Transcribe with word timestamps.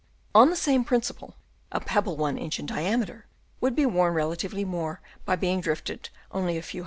On 0.33 0.49
the 0.49 0.55
same 0.55 0.83
principle 0.83 1.35
a 1.71 1.79
pebble" 1.79 2.17
one 2.17 2.35
inch 2.35 2.57
in 2.57 2.65
diameter 2.65 3.27
would 3.59 3.75
be 3.75 3.85
worn 3.85 4.15
re" 4.15 4.23
latively 4.23 4.65
more 4.65 4.99
by 5.25 5.35
being 5.35 5.61
drifted 5.61 6.09
only 6.31 6.57
a 6.57 6.63
few 6.63 6.79
Chap. 6.79 6.79